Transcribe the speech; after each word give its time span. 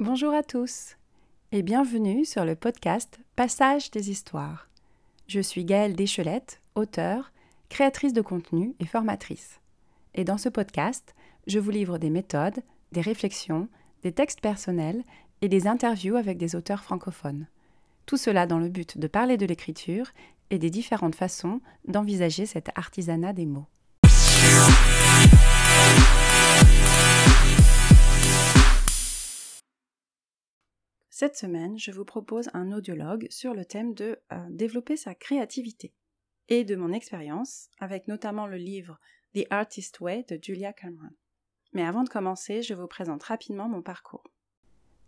Bonjour 0.00 0.34
à 0.34 0.42
tous 0.42 0.96
et 1.52 1.62
bienvenue 1.62 2.24
sur 2.24 2.44
le 2.44 2.56
podcast 2.56 3.20
Passage 3.36 3.92
des 3.92 4.10
histoires. 4.10 4.68
Je 5.28 5.40
suis 5.40 5.64
Gaëlle 5.64 5.94
Deschelette, 5.94 6.60
auteure, 6.74 7.30
créatrice 7.68 8.12
de 8.12 8.22
contenu 8.22 8.74
et 8.80 8.86
formatrice. 8.86 9.60
Et 10.14 10.24
dans 10.24 10.38
ce 10.38 10.48
podcast, 10.48 11.14
je 11.46 11.60
vous 11.60 11.70
livre 11.70 11.98
des 11.98 12.10
méthodes, 12.10 12.62
des 12.90 13.00
réflexions, 13.00 13.68
des 14.02 14.10
textes 14.10 14.40
personnels 14.40 15.04
et 15.40 15.48
des 15.48 15.68
interviews 15.68 16.16
avec 16.16 16.36
des 16.36 16.56
auteurs 16.56 16.82
francophones. 16.82 17.46
Tout 18.10 18.16
cela 18.16 18.44
dans 18.44 18.58
le 18.58 18.68
but 18.68 18.98
de 18.98 19.06
parler 19.06 19.36
de 19.36 19.46
l'écriture 19.46 20.10
et 20.50 20.58
des 20.58 20.68
différentes 20.68 21.14
façons 21.14 21.60
d'envisager 21.86 22.44
cet 22.44 22.76
artisanat 22.76 23.32
des 23.32 23.46
mots. 23.46 23.68
Cette 31.08 31.36
semaine, 31.36 31.78
je 31.78 31.92
vous 31.92 32.04
propose 32.04 32.50
un 32.52 32.72
audiologue 32.72 33.28
sur 33.30 33.54
le 33.54 33.64
thème 33.64 33.94
de 33.94 34.18
euh, 34.32 34.44
développer 34.50 34.96
sa 34.96 35.14
créativité 35.14 35.94
et 36.48 36.64
de 36.64 36.74
mon 36.74 36.92
expérience, 36.92 37.68
avec 37.78 38.08
notamment 38.08 38.48
le 38.48 38.56
livre 38.56 38.98
The 39.36 39.46
Artist 39.50 40.00
Way 40.00 40.24
de 40.28 40.36
Julia 40.42 40.72
Cameron. 40.72 41.14
Mais 41.74 41.84
avant 41.84 42.02
de 42.02 42.08
commencer, 42.08 42.62
je 42.62 42.74
vous 42.74 42.88
présente 42.88 43.22
rapidement 43.22 43.68
mon 43.68 43.82
parcours. 43.82 44.24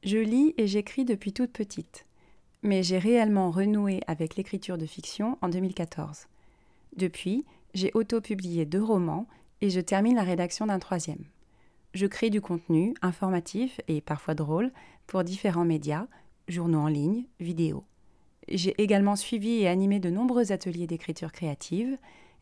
Je 0.04 0.18
lis 0.18 0.54
et 0.56 0.68
j'écris 0.68 1.04
depuis 1.04 1.32
toute 1.32 1.52
petite, 1.52 2.06
mais 2.62 2.82
j'ai 2.82 2.98
réellement 2.98 3.50
renoué 3.50 4.00
avec 4.06 4.36
l'écriture 4.36 4.78
de 4.78 4.86
fiction 4.86 5.38
en 5.42 5.48
2014. 5.48 6.26
Depuis, 6.96 7.44
j'ai 7.74 7.90
auto-publié 7.94 8.66
deux 8.66 8.82
romans 8.82 9.26
et 9.60 9.70
je 9.70 9.80
termine 9.80 10.16
la 10.16 10.22
rédaction 10.22 10.66
d'un 10.66 10.78
troisième. 10.78 11.24
Je 11.94 12.06
crée 12.06 12.30
du 12.30 12.40
contenu 12.40 12.94
informatif 13.02 13.80
et 13.88 14.00
parfois 14.00 14.34
drôle 14.34 14.70
pour 15.06 15.24
différents 15.24 15.64
médias, 15.64 16.06
journaux 16.48 16.80
en 16.80 16.88
ligne, 16.88 17.24
vidéos. 17.40 17.84
J'ai 18.48 18.80
également 18.82 19.16
suivi 19.16 19.60
et 19.60 19.68
animé 19.68 20.00
de 20.00 20.10
nombreux 20.10 20.52
ateliers 20.52 20.86
d'écriture 20.86 21.32
créative 21.32 21.96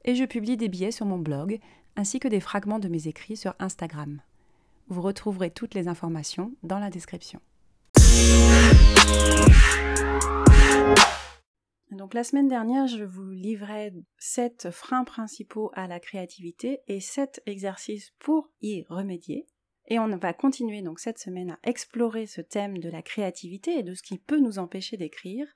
et 0.04 0.14
je 0.14 0.24
publie 0.24 0.56
des 0.56 0.68
billets 0.68 0.92
sur 0.92 1.06
mon 1.06 1.18
blog 1.18 1.58
ainsi 1.96 2.20
que 2.20 2.28
des 2.28 2.40
fragments 2.40 2.78
de 2.78 2.88
mes 2.88 3.08
écrits 3.08 3.36
sur 3.36 3.54
Instagram. 3.58 4.20
Vous 4.88 5.02
retrouverez 5.02 5.50
toutes 5.50 5.74
les 5.74 5.88
informations 5.88 6.52
dans 6.62 6.78
la 6.78 6.90
description. 6.90 7.40
Donc 11.90 12.14
la 12.14 12.24
semaine 12.24 12.48
dernière, 12.48 12.86
je 12.86 13.04
vous 13.04 13.30
livrais 13.30 13.92
sept 14.18 14.70
freins 14.70 15.04
principaux 15.04 15.70
à 15.74 15.86
la 15.86 16.00
créativité 16.00 16.80
et 16.88 17.00
sept 17.00 17.42
exercices 17.46 18.12
pour 18.18 18.50
y 18.60 18.84
remédier. 18.88 19.46
Et 19.86 19.98
on 19.98 20.08
va 20.16 20.32
continuer 20.32 20.82
donc 20.82 20.98
cette 20.98 21.18
semaine 21.18 21.50
à 21.50 21.58
explorer 21.62 22.26
ce 22.26 22.40
thème 22.40 22.78
de 22.78 22.88
la 22.88 23.02
créativité 23.02 23.78
et 23.78 23.82
de 23.82 23.94
ce 23.94 24.02
qui 24.02 24.18
peut 24.18 24.40
nous 24.40 24.58
empêcher 24.58 24.96
d'écrire 24.96 25.46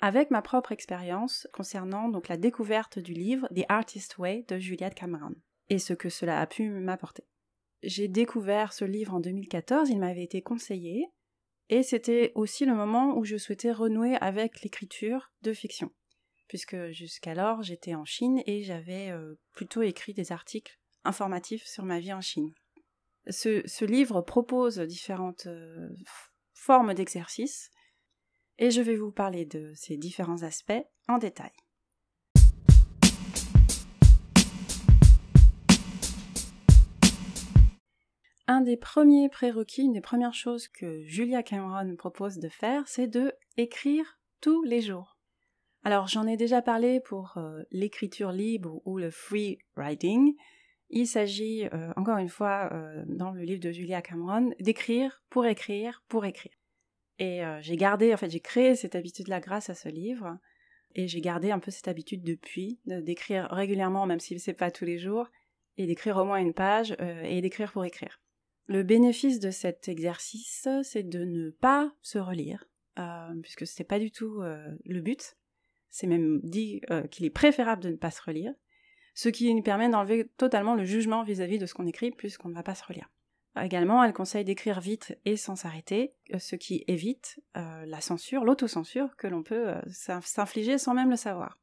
avec 0.00 0.30
ma 0.30 0.42
propre 0.42 0.72
expérience 0.72 1.48
concernant 1.52 2.08
donc 2.08 2.28
la 2.28 2.36
découverte 2.36 2.98
du 2.98 3.12
livre 3.12 3.48
The 3.48 3.64
Artist 3.68 4.16
Way 4.18 4.44
de 4.48 4.58
Juliette 4.58 4.94
Cameron 4.94 5.34
et 5.70 5.78
ce 5.78 5.92
que 5.92 6.08
cela 6.08 6.40
a 6.40 6.46
pu 6.46 6.68
m'apporter. 6.70 7.24
J'ai 7.82 8.08
découvert 8.08 8.72
ce 8.72 8.84
livre 8.84 9.14
en 9.14 9.20
2014, 9.20 9.90
il 9.90 9.98
m'avait 9.98 10.24
été 10.24 10.40
conseillé 10.42 11.08
et 11.68 11.82
c'était 11.82 12.32
aussi 12.34 12.64
le 12.64 12.74
moment 12.74 13.16
où 13.16 13.24
je 13.24 13.36
souhaitais 13.36 13.72
renouer 13.72 14.16
avec 14.16 14.62
l'écriture 14.62 15.30
de 15.42 15.52
fiction 15.52 15.90
puisque 16.48 16.88
jusqu'alors 16.88 17.62
j'étais 17.62 17.94
en 17.94 18.04
Chine 18.04 18.42
et 18.46 18.62
j'avais 18.62 19.10
euh, 19.10 19.38
plutôt 19.52 19.82
écrit 19.82 20.14
des 20.14 20.32
articles 20.32 20.78
informatifs 21.04 21.64
sur 21.64 21.84
ma 21.84 22.00
vie 22.00 22.12
en 22.12 22.20
Chine. 22.20 22.52
Ce, 23.28 23.84
livre 23.84 24.22
propose 24.22 24.78
différentes 24.78 25.46
euh, 25.46 25.90
formes 26.54 26.94
d'exercice 26.94 27.70
et 28.56 28.70
je 28.70 28.80
vais 28.80 28.96
vous 28.96 29.12
parler 29.12 29.44
de 29.44 29.72
ces 29.74 29.98
différents 29.98 30.42
aspects 30.42 30.82
en 31.06 31.18
détail. 31.18 31.52
Un 38.50 38.62
des 38.62 38.78
premiers 38.78 39.28
prérequis, 39.28 39.82
une 39.82 39.92
des 39.92 40.00
premières 40.00 40.32
choses 40.32 40.68
que 40.68 41.02
Julia 41.04 41.42
Cameron 41.42 41.94
propose 41.96 42.38
de 42.38 42.48
faire, 42.48 42.88
c'est 42.88 43.06
de 43.06 43.34
écrire 43.58 44.18
tous 44.40 44.62
les 44.62 44.80
jours. 44.80 45.18
Alors 45.84 46.06
j'en 46.06 46.26
ai 46.26 46.38
déjà 46.38 46.62
parlé 46.62 46.98
pour 47.00 47.34
euh, 47.36 47.62
l'écriture 47.72 48.32
libre 48.32 48.80
ou 48.86 48.96
le 48.96 49.10
free 49.10 49.58
writing. 49.76 50.34
Il 50.88 51.06
s'agit, 51.06 51.66
euh, 51.74 51.92
encore 51.96 52.16
une 52.16 52.30
fois, 52.30 52.70
euh, 52.72 53.04
dans 53.06 53.32
le 53.32 53.42
livre 53.42 53.60
de 53.60 53.70
Julia 53.70 54.00
Cameron, 54.00 54.50
d'écrire 54.60 55.22
pour 55.28 55.44
écrire 55.44 56.02
pour 56.08 56.24
écrire. 56.24 56.54
Et 57.18 57.42
j'ai 57.62 57.76
gardé, 57.76 58.14
en 58.14 58.16
fait, 58.16 58.30
j'ai 58.30 58.38
créé 58.38 58.76
cette 58.76 58.94
habitude-là 58.94 59.40
grâce 59.40 59.70
à 59.70 59.74
ce 59.74 59.88
livre. 59.88 60.38
Et 60.94 61.08
j'ai 61.08 61.20
gardé 61.20 61.50
un 61.50 61.58
peu 61.58 61.72
cette 61.72 61.88
habitude 61.88 62.22
depuis, 62.22 62.78
d'écrire 62.86 63.48
régulièrement, 63.50 64.06
même 64.06 64.20
si 64.20 64.38
c'est 64.38 64.54
pas 64.54 64.70
tous 64.70 64.84
les 64.84 65.00
jours, 65.00 65.28
et 65.78 65.86
d'écrire 65.86 66.16
au 66.16 66.24
moins 66.24 66.38
une 66.38 66.54
page, 66.54 66.96
et 67.24 67.40
d'écrire 67.40 67.72
pour 67.72 67.84
écrire. 67.84 68.20
Le 68.68 68.82
bénéfice 68.82 69.40
de 69.40 69.50
cet 69.50 69.88
exercice, 69.88 70.68
c'est 70.82 71.02
de 71.02 71.24
ne 71.24 71.50
pas 71.50 71.92
se 72.02 72.18
relire, 72.18 72.68
euh, 72.98 73.34
puisque 73.42 73.66
c'est 73.66 73.84
pas 73.84 73.98
du 73.98 74.10
tout 74.10 74.40
le 74.40 75.00
but. 75.00 75.36
C'est 75.90 76.06
même 76.06 76.40
dit 76.42 76.82
qu'il 77.10 77.24
est 77.24 77.30
préférable 77.30 77.82
de 77.82 77.88
ne 77.88 77.96
pas 77.96 78.10
se 78.10 78.22
relire, 78.22 78.52
ce 79.14 79.30
qui 79.30 79.52
nous 79.52 79.62
permet 79.62 79.88
d'enlever 79.88 80.28
totalement 80.36 80.74
le 80.74 80.84
jugement 80.84 81.24
vis 81.24 81.40
à 81.40 81.46
-vis 81.46 81.58
de 81.58 81.66
ce 81.66 81.74
qu'on 81.74 81.86
écrit, 81.86 82.10
puisqu'on 82.10 82.50
ne 82.50 82.54
va 82.54 82.62
pas 82.62 82.74
se 82.74 82.84
relire. 82.84 83.08
Également, 83.62 84.02
elle 84.04 84.12
conseille 84.12 84.44
d'écrire 84.44 84.80
vite 84.80 85.18
et 85.24 85.36
sans 85.36 85.56
s'arrêter, 85.56 86.14
euh, 86.34 86.38
ce 86.38 86.56
qui 86.56 86.84
évite 86.86 87.40
euh, 87.56 87.86
la 87.86 88.00
censure, 88.00 88.44
l'autocensure 88.44 89.16
que 89.16 89.26
l'on 89.26 89.42
peut 89.42 89.68
euh, 89.68 89.80
s'infliger 90.20 90.78
sans 90.78 90.94
même 90.94 91.10
le 91.10 91.16
savoir. 91.16 91.58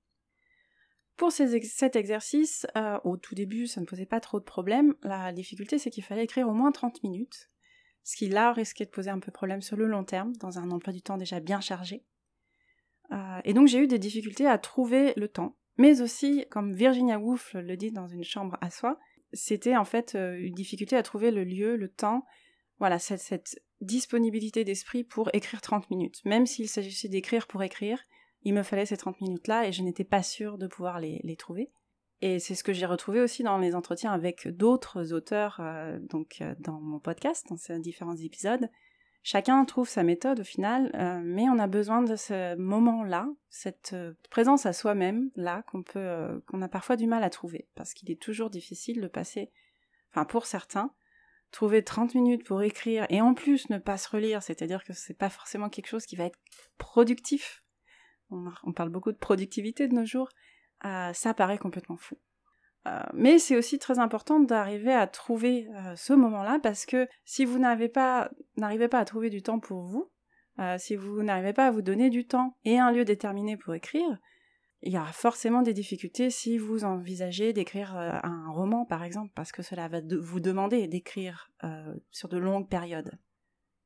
Pour 1.18 1.32
cet 1.32 1.96
exercice, 1.96 2.68
au 3.04 3.16
tout 3.16 3.36
début, 3.36 3.68
ça 3.68 3.80
ne 3.80 3.86
posait 3.86 4.06
pas 4.06 4.20
trop 4.20 4.40
de 4.40 4.46
problèmes. 4.46 4.96
La 5.04 5.32
difficulté, 5.32 5.78
c'est 5.78 5.90
qu'il 5.90 6.04
fallait 6.04 6.26
écrire 6.26 6.50
au 6.50 6.54
moins 6.54 6.72
30 6.72 7.04
minutes, 7.04 7.50
ce 8.04 8.18
qui 8.18 8.28
là 8.28 8.52
risquait 8.52 8.86
de 8.86 8.90
poser 8.90 9.10
un 9.10 9.20
peu 9.20 9.32
problème 9.32 9.62
sur 9.62 9.78
le 9.78 9.88
long 9.88 10.04
terme, 10.04 10.34
dans 10.38 10.60
un 10.60 10.72
emploi 10.72 10.92
du 10.92 11.02
temps 11.02 11.18
déjà 11.18 11.40
bien 11.40 11.62
chargé. 11.62 12.04
et 13.46 13.54
donc 13.54 13.68
j'ai 13.68 13.80
eu 13.80 13.88
des 13.88 14.00
difficultés 14.00 14.46
à 14.46 14.58
trouver 14.58 15.14
le 15.16 15.30
temps, 15.30 15.56
mais 15.78 16.02
aussi, 16.02 16.46
comme 16.50 16.74
Virginia 16.74 17.20
Woolf 17.20 17.54
le 17.54 17.76
dit 17.76 17.92
dans 17.92 18.08
une 18.08 18.24
chambre 18.24 18.58
à 18.62 18.70
soi, 18.70 18.98
c'était 19.34 19.76
en 19.76 19.86
fait 19.86 20.16
euh, 20.16 20.38
une 20.40 20.54
difficulté 20.54 20.96
à 20.96 21.04
trouver 21.04 21.32
le 21.32 21.44
lieu, 21.44 21.76
le 21.76 21.90
temps, 21.90 22.26
voilà, 22.80 23.00
cette, 23.00 23.62
disponibilité 23.82 24.64
d'esprit 24.64 25.04
pour 25.04 25.30
écrire 25.34 25.62
30 25.62 25.90
minutes. 25.90 26.24
Même 26.24 26.46
s'il 26.46 26.70
s'agissait 26.70 27.10
d'écrire 27.10 27.46
pour 27.46 27.62
écrire, 27.62 28.02
il 28.46 28.54
me 28.54 28.64
fallait 28.64 28.86
ces 28.86 28.96
30 28.96 29.20
minutes-là 29.22 29.68
et 29.68 29.72
je 29.72 29.82
n'étais 29.82 30.04
pas 30.04 30.24
sûre 30.24 30.58
de 30.58 30.68
pouvoir 30.68 31.00
les, 31.00 31.36
trouver. 31.38 31.72
Et 32.22 32.40
c'est 32.40 32.56
ce 32.56 32.64
que 32.64 32.72
j'ai 32.72 32.86
retrouvé 32.86 33.20
aussi 33.20 33.44
dans 33.44 33.58
les 33.58 33.76
entretiens 33.76 34.14
avec 34.14 34.48
d'autres 34.48 35.12
auteurs, 35.12 35.58
euh, 35.60 36.00
donc 36.00 36.38
euh, 36.42 36.56
dans 36.60 36.80
mon 36.80 37.00
podcast, 37.00 37.46
dans 37.50 37.58
ces 37.58 37.78
différents 37.80 38.16
épisodes, 38.16 38.70
Chacun 39.28 39.66
trouve 39.66 39.90
sa 39.90 40.04
méthode 40.04 40.42
au 40.42 40.44
final, 40.44 40.92
euh, 40.94 41.20
mais 41.24 41.50
on 41.50 41.58
a 41.58 41.66
besoin 41.66 42.04
de 42.04 42.16
ce 42.16 42.56
moment-là, 42.58 43.28
cette 43.50 43.96
présence 44.30 44.68
à 44.68 44.74
soi-même 44.74 45.32
là 45.36 45.64
qu'on 45.64 45.82
peut, 45.82 46.44
a 46.54 46.68
parfois 46.68 46.96
du 46.96 47.08
mal 47.08 47.24
à 47.24 47.32
trouver, 47.32 47.68
parce 47.74 47.96
qu'il 47.96 48.12
est 48.12 48.22
toujours 48.22 48.52
difficile 48.52 49.02
de 49.02 49.08
passer, 49.08 49.52
enfin 50.12 50.26
pour 50.26 50.46
certains, 50.46 50.94
trouver 51.50 51.84
30 51.84 52.14
minutes 52.14 52.46
pour 52.46 52.62
écrire 52.62 53.08
et 53.10 53.20
en 53.20 53.34
plus 53.34 53.68
ne 53.72 53.80
pas 53.80 53.98
se 53.98 54.10
relire, 54.10 54.44
c'est-à-dire 54.44 54.84
que 54.84 54.94
c'est 54.94 55.18
pas 55.18 55.32
forcément 55.32 55.70
quelque 55.70 55.88
chose 55.88 56.06
qui 56.06 56.16
va 56.16 56.26
être 56.26 56.38
productif. 56.78 57.65
On, 58.30 58.74
parle 58.74 58.90
beaucoup 58.90 59.12
de 59.12 59.18
productivité 59.18 59.88
de 59.88 59.94
nos 59.94 60.06
jours, 60.06 60.30
ça 60.82 61.34
paraît 61.36 61.58
complètement 61.58 61.98
fou. 61.98 62.18
Euh, 62.88 63.00
mais 63.14 63.40
c'est 63.40 63.58
aussi 63.58 63.80
très 63.80 63.98
important 63.98 64.40
d'arriver 64.40 64.94
à 64.94 65.08
trouver 65.08 65.68
euh, 65.76 65.96
ce 65.96 66.14
moment-là 66.14 66.60
parce 66.62 66.86
que 66.86 67.08
si 67.24 67.44
vous 67.44 67.58
n'arrivez 67.58 67.90
pas, 67.90 68.30
à 68.62 69.06
trouver 69.06 69.30
du 69.30 69.42
temps 69.42 69.60
pour 69.60 69.82
vous, 69.84 70.12
euh, 70.60 70.78
si 70.78 70.96
vous 70.96 71.24
n'arrivez 71.24 71.54
pas 71.54 71.68
à 71.68 71.72
vous 71.72 71.82
donner 71.82 72.10
du 72.10 72.28
temps 72.28 72.58
et 72.64 72.78
un 72.78 72.92
lieu 72.92 73.04
déterminé 73.04 73.58
pour 73.58 73.74
écrire, 73.74 74.20
il 74.84 74.94
y 74.94 74.98
aura 74.98 75.12
forcément 75.12 75.64
des 75.64 75.74
difficultés 75.74 76.30
si 76.30 76.60
vous 76.60 76.84
envisagez 76.84 77.54
d'écrire 77.54 77.96
un 77.96 78.52
roman 78.52 78.86
par 78.86 79.04
exemple 79.04 79.32
parce 79.34 79.52
que 79.52 79.64
cela 79.64 79.88
va 79.88 80.00
vous 80.20 80.40
demander 80.40 80.88
d'écrire 80.88 81.50
sur 82.12 82.30
de 82.30 82.38
longues 82.38 82.70
périodes. 82.70 83.18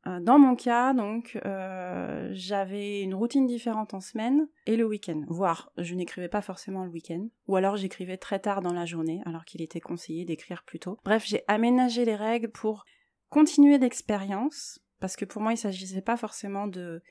Euh, 0.07 0.19
dans 0.19 0.40
mon 0.40 0.56
cas, 0.56 0.94
donc, 0.94 1.38
euh, 1.46 2.30
j'avais 2.31 3.01
une 3.01 3.13
routine 3.13 3.46
différente 3.46 3.94
en 3.94 4.00
semaine 4.00 4.48
et 4.66 4.78
le 4.78 4.86
week-end. 4.86 5.24
Voire, 5.28 5.72
je 5.78 5.94
n'écrivais 5.94 6.30
pas 6.30 6.42
forcément 6.42 6.86
le 6.86 6.92
week-end, 6.92 7.28
ou 7.48 7.56
alors 7.57 7.75
j'écrivais 7.75 8.18
très 8.18 8.40
tard 8.40 8.62
dans 8.62 8.74
la 8.74 8.86
journée, 8.86 9.22
alors 9.25 9.44
qu'il 9.44 9.62
était 9.62 9.81
conseillé 9.81 10.24
d'écrire 10.24 10.63
plus 10.63 10.80
tôt. 10.80 10.98
Bref, 11.04 11.25
j'ai 11.25 11.44
aménagé 11.48 12.06
les 12.06 12.16
règles 12.16 12.50
pour 12.50 12.86
continuer 13.30 13.78
l'expérience, 13.78 14.80
parce 15.00 15.16
que 15.16 15.25
pour 15.25 15.42
moi, 15.42 15.51
il 15.51 15.56
ne 15.56 15.60
s'agissait 15.60 16.02
pas 16.02 16.18
forcément 16.18 16.68
de 16.68 17.02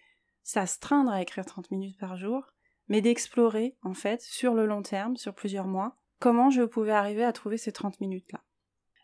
s'astreindre 0.43 1.11
à 1.11 1.21
écrire 1.21 1.45
30 1.45 1.71
minutes 1.71 1.99
par 1.99 2.17
jour, 2.17 2.55
mais 2.89 3.03
d'explorer, 3.03 3.77
en 3.83 3.93
fait, 3.93 4.23
sur 4.23 4.55
le 4.55 4.65
long 4.65 4.83
terme, 4.83 5.17
sur 5.17 5.35
plusieurs 5.35 5.67
mois, 5.67 5.97
comment 6.21 6.49
je 6.49 6.63
pouvais 6.63 6.93
arriver 6.93 7.25
à 7.25 7.33
trouver 7.33 7.59
ces 7.59 7.73
30 7.73 8.01
minutes-là. 8.01 8.41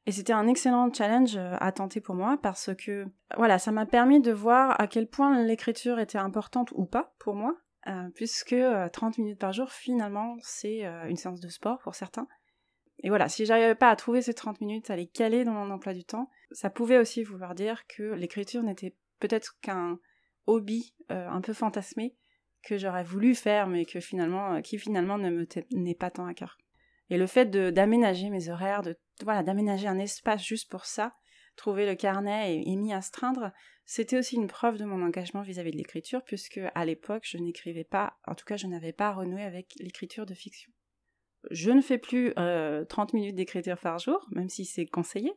Et 0.07 0.13
c'était 0.13 0.33
un 0.33 0.47
excellent 0.47 0.93
challenge 0.93 1.37
euh, 1.37 1.57
à 1.61 1.73
tenter 1.73 2.01
pour 2.01 2.15
moi 2.15 2.39
parce 2.43 2.75
que, 2.75 3.07
voilà, 3.37 3.59
ça 3.59 3.73
m'a 3.73 3.87
permis 3.87 4.21
de 4.21 4.33
voir 4.33 4.79
à 4.81 4.87
quel 4.87 5.09
point 5.09 5.43
l'écriture 5.43 5.99
était 5.99 6.19
importante 6.19 6.73
ou 6.75 6.85
pas 6.85 7.15
pour 7.19 7.35
moi, 7.35 7.57
euh, 7.87 8.09
puisque 8.15 8.57
30 8.93 9.19
minutes 9.19 9.39
par 9.39 9.53
jour, 9.53 9.71
finalement, 9.71 10.37
c'est 10.43 10.85
une 11.09 11.17
séance 11.17 11.41
de 11.41 11.49
sport 11.49 11.79
pour 11.79 11.95
certains. 11.95 12.27
Et 13.03 13.09
voilà, 13.09 13.29
si 13.29 13.45
j'arrivais 13.45 13.75
pas 13.75 13.91
à 13.91 13.97
trouver 13.97 14.23
ces 14.23 14.35
30 14.35 14.61
minutes, 14.61 14.91
à 14.91 14.97
les 14.97 15.07
caler 15.07 15.45
dans 15.45 15.53
mon 15.53 15.71
emploi 15.71 15.93
du 15.93 16.05
temps, 16.05 16.31
ça 16.53 16.71
pouvait 16.71 16.99
aussi 16.99 17.23
vouloir 17.23 17.55
dire 17.55 17.87
que 17.87 18.03
l'écriture 18.03 18.63
n'était 18.63 18.95
peut-être 19.21 19.59
qu'un 19.61 19.99
hobby 20.47 20.95
un 21.09 21.41
peu 21.41 21.53
fantasmé 21.53 22.15
que 22.65 22.79
j'aurais 22.79 23.05
voulu 23.05 23.35
faire, 23.35 23.67
mais 23.67 23.85
que 23.85 24.01
finalement, 24.01 24.55
euh, 24.55 24.61
qui 24.61 24.79
finalement 24.79 25.19
ne 25.19 25.31
me 25.31 25.47
n'est 25.73 25.95
pas 25.95 26.11
tant 26.11 26.27
à 26.27 26.35
cœur. 26.35 26.59
Et 27.11 27.19
le 27.19 27.27
fait 27.27 27.51
d'aménager 27.51 28.31
mes 28.31 28.49
horaires, 28.49 28.83
de 28.83 28.97
voilà, 29.23 29.43
d'aménager 29.43 29.87
un 29.87 29.99
espace 29.99 30.45
juste 30.45 30.71
pour 30.71 30.87
ça, 30.87 31.15
trouver 31.57 31.87
le 31.87 31.95
carnet 31.95 32.63
et, 32.65 32.77
m'y 32.77 32.93
astreindre, 32.93 33.53
c'était 33.85 34.19
aussi 34.19 34.37
une 34.37 34.49
preuve 34.49 34.79
de 34.79 34.85
mon 34.85 35.03
engagement 35.03 35.43
vis-à-vis 35.43 35.71
de 35.71 35.77
l'écriture, 35.77 36.23
puisque 36.25 36.61
à 36.75 36.85
l'époque, 36.85 37.23
je 37.25 37.39
n'écrivais 37.39 37.85
pas, 37.85 38.17
en 38.27 38.35
tout 38.35 38.45
cas, 38.45 38.57
je 38.57 38.67
n'avais 38.67 38.93
pas 38.93 39.13
renoué 39.13 39.43
avec 39.43 39.75
l'écriture 39.79 40.27
de 40.27 40.35
fiction. 40.35 40.73
Je 41.51 41.71
ne 41.71 41.83
fais 41.83 41.99
plus 41.99 42.33
30 42.35 42.39
euh, 42.41 42.85
minutes 43.13 43.37
d'écriture 43.37 43.79
par 43.79 43.99
jour, 43.99 44.27
même 44.31 44.49
si 44.49 44.65
c'est 44.65 44.87
conseillé. 44.87 45.33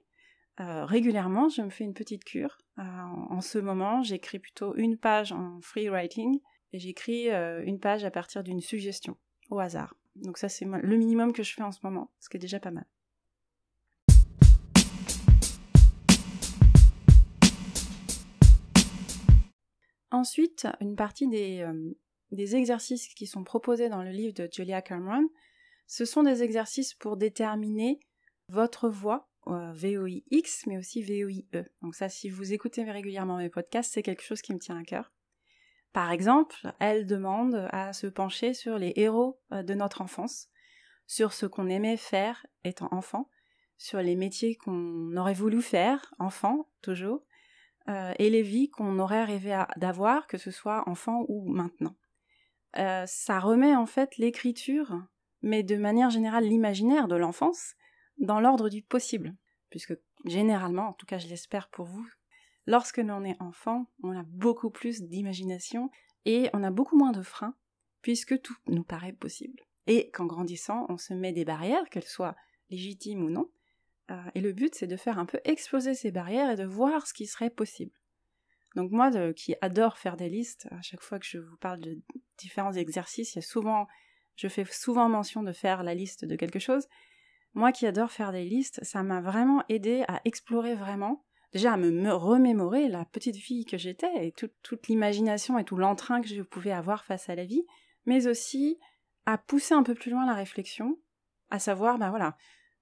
Euh, 0.60 0.86
régulièrement, 0.86 1.50
je 1.50 1.62
me 1.62 1.70
fais 1.70 1.84
une 1.84 1.94
petite 1.94 2.24
cure. 2.24 2.58
en 2.78 3.42
ce 3.42 3.60
moment, 3.60 4.02
j'écris 4.02 4.40
plutôt 4.40 4.76
une 4.76 4.98
page 4.98 5.32
en 5.32 5.60
free 5.62 5.90
writing 5.90 6.40
et 6.74 6.80
j'écris 6.80 7.30
euh, 7.30 7.64
une 7.66 7.80
page 7.80 8.06
à 8.06 8.12
partir 8.12 8.44
d'une 8.44 8.62
suggestion, 8.62 9.18
au 9.50 9.60
hasard. 9.60 9.96
Donc 10.16 10.38
ça 10.38 10.50
c'est 10.50 10.66
le 10.66 10.98
minimum 10.98 11.32
que 11.32 11.44
je 11.44 11.54
fais 11.54 11.64
en 11.64 11.72
ce 11.72 11.80
moment, 11.84 12.12
ce 12.20 12.30
qui 12.30 12.38
est 12.38 12.40
déjà 12.40 12.60
pas 12.60 12.72
mal. 12.72 12.86
Ensuite, 20.18 20.68
une 20.82 20.96
partie 20.96 21.28
des, 21.28 21.60
euh, 21.60 21.94
des, 22.32 22.56
exercices 22.56 23.08
qui 23.10 23.28
sont 23.28 23.44
proposés 23.44 23.88
dans 23.88 24.02
le 24.02 24.10
livre 24.10 24.34
de 24.34 24.50
Julia 24.52 24.82
Cameron, 24.82 25.30
ce 25.86 26.06
sont 26.06 26.24
des 26.24 26.42
exercices 26.42 26.96
pour 26.96 27.18
déterminer 27.18 28.00
votre 28.50 28.90
voix, 28.90 29.30
euh, 29.46 29.72
VOIX, 29.74 30.66
mais 30.66 30.80
aussi 30.80 31.04
VOIE. 31.04 31.46
Donc 31.84 31.94
ça, 31.94 32.10
si 32.10 32.32
vous 32.32 32.52
écoutez 32.52 32.84
régulièrement 32.84 33.38
mes 33.38 33.52
podcasts, 33.52 33.94
c'est 33.94 34.02
quelque 34.02 34.24
chose 34.24 34.42
qui 34.42 34.56
me 34.56 34.60
tient 34.60 34.76
à 34.76 34.84
cœur. 34.84 35.14
Par 35.94 36.12
exemple, 36.12 36.74
elle 36.80 37.06
demande 37.06 37.68
à 37.72 37.94
se 37.94 38.08
pencher 38.08 38.56
sur 38.56 38.80
les 38.80 38.94
héros 38.96 39.40
euh, 39.52 39.62
de 39.62 39.76
notre 39.76 40.02
enfance, 40.02 40.50
sur 41.06 41.32
ce 41.32 41.46
qu'on 41.46 41.70
aimait 41.70 41.96
faire 41.96 42.44
étant 42.64 42.88
enfant, 42.90 43.30
sur 43.78 44.02
les 44.02 44.16
métiers 44.16 44.56
qu'on 44.56 45.16
aurait 45.16 45.36
voulu 45.36 45.62
faire, 45.62 46.12
enfant 46.18 46.72
toujours, 46.82 47.24
euh, 47.90 48.14
et 48.20 48.30
les 48.30 48.42
vies 48.42 48.70
qu'on 48.70 49.00
aurait 49.00 49.26
rêvé 49.26 49.64
d'avoir, 49.78 50.28
que 50.28 50.38
ce 50.38 50.52
soit 50.52 50.88
enfant 50.88 51.26
ou 51.28 51.48
maintenant. 51.48 51.96
Euh, 52.78 53.06
ça 53.08 53.40
remet 53.40 53.76
en 53.76 53.86
fait 53.86 54.18
l'écriture, 54.18 55.02
mais 55.42 55.64
de 55.64 55.78
manière 55.78 56.10
générale 56.10 56.44
l'imaginaire 56.44 57.08
de 57.08 57.16
l'enfance, 57.16 57.76
dans 58.18 58.40
l'ordre 58.40 58.70
du 58.70 58.82
possible, 58.82 59.36
puisque 59.70 59.94
généralement, 60.26 60.90
en 60.90 60.94
tout 60.94 61.06
cas 61.06 61.18
je 61.18 61.28
l'espère 61.28 61.70
pour 61.70 61.86
vous, 61.86 62.06
Lorsque 62.68 62.98
l'on 62.98 63.24
est 63.24 63.42
enfant, 63.42 63.88
on 64.04 64.16
a 64.16 64.24
beaucoup 64.24 64.70
plus 64.70 65.02
d'imagination 65.02 65.90
et 66.26 66.50
on 66.52 66.64
a 66.64 66.70
beaucoup 66.70 66.98
moins 66.98 67.14
de 67.14 67.22
freins, 67.22 67.56
puisque 68.02 68.42
tout 68.42 68.58
nous 68.68 68.84
paraît 68.84 69.14
possible. 69.14 69.62
Et 69.88 70.12
qu'en 70.12 70.26
grandissant, 70.26 70.86
on 70.90 70.98
se 70.98 71.14
met 71.14 71.32
des 71.32 71.46
barrières, 71.46 71.90
qu'elles 71.90 72.04
soient 72.04 72.36
légitimes 72.70 73.24
ou 73.24 73.30
non, 73.30 73.50
et 74.36 74.42
le 74.42 74.54
but 74.54 74.74
c'est 74.76 74.88
de 74.88 74.96
faire 74.96 75.20
un 75.20 75.26
peu 75.26 75.40
exploser 75.44 75.94
ces 75.94 76.12
barrières 76.12 76.52
et 76.52 76.56
de 76.56 76.64
voir 76.64 77.08
ce 77.08 77.14
qui 77.14 77.28
serait 77.28 77.50
possible. 77.50 77.92
Donc 78.76 78.92
moi 78.92 79.12
qui 79.34 79.56
adore 79.62 79.98
faire 79.98 80.18
des 80.18 80.30
listes, 80.30 80.68
à 80.72 80.82
chaque 80.82 81.02
fois 81.02 81.20
que 81.20 81.26
je 81.26 81.40
vous 81.40 81.58
parle 81.58 81.80
de 81.80 81.98
différents 82.38 82.74
exercices, 82.74 83.34
il 83.34 83.38
y 83.38 83.40
a 83.40 83.42
souvent, 83.42 83.88
je 84.36 84.48
fais 84.48 84.66
souvent 84.66 85.10
mention 85.10 85.44
de 85.44 85.52
faire 85.52 85.84
la 85.84 85.96
liste 85.96 86.26
de 86.26 86.36
quelque 86.36 86.60
chose. 86.60 86.88
Moi 87.54 87.72
qui 87.72 87.88
adore 87.88 88.12
faire 88.12 88.32
des 88.32 88.46
listes, 88.46 88.84
ça 88.84 89.02
m'a 89.04 89.20
vraiment 89.20 89.64
aidé 89.68 90.06
à 90.08 90.22
explorer 90.26 90.76
vraiment 90.76 91.26
déjà 91.54 91.74
à 91.74 91.78
me, 91.78 92.14
remémorer 92.14 92.88
la 92.88 93.06
petite 93.06 93.38
fille 93.38 93.66
que 93.66 93.78
j'étais 93.78 94.28
et 94.28 94.32
toute 94.32 94.88
l'imagination 94.88 95.58
et 95.58 95.64
tout 95.64 95.78
l'entrain 95.78 96.22
que 96.22 96.28
je 96.28 96.42
pouvais 96.42 96.72
avoir 96.72 97.04
face 97.04 97.30
à 97.30 97.36
la 97.36 97.46
vie, 97.46 97.66
mais 98.06 98.28
aussi 98.28 98.78
à 99.26 99.38
pousser 99.38 99.74
un 99.74 99.84
peu 99.84 99.96
plus 99.96 100.12
loin 100.12 100.26
la 100.26 100.34
réflexion, 100.34 101.00
à 101.50 101.60
savoir, 101.60 101.98
ben 101.98 102.10
voilà, 102.10 102.38